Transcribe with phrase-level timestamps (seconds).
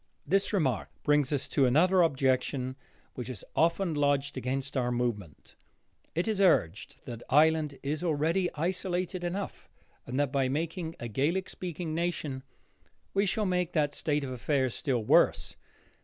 [0.25, 2.75] This remark brings us to another objection
[3.13, 5.55] which is often lodged against our movement.
[6.15, 9.69] It is urged that Ireland is already isolated enough,
[10.07, 12.41] and that by making it a Gaelic speaking nation,
[13.13, 15.55] we shall make that state of affairs still worse.